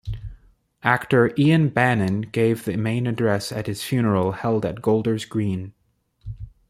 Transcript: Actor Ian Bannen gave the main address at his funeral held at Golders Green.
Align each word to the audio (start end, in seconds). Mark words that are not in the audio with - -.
Actor 0.81 1.31
Ian 1.37 1.69
Bannen 1.69 2.21
gave 2.21 2.65
the 2.65 2.75
main 2.75 3.05
address 3.05 3.51
at 3.51 3.67
his 3.67 3.83
funeral 3.83 4.31
held 4.31 4.65
at 4.65 4.81
Golders 4.81 5.25
Green. 5.25 5.73